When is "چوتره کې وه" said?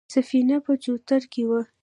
0.83-1.61